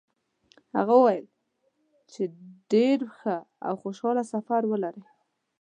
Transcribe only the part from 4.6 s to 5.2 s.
ولرئ.